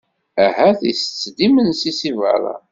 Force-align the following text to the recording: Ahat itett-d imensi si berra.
Ahat 0.45 0.79
itett-d 0.91 1.37
imensi 1.45 1.91
si 1.99 2.11
berra. 2.19 2.55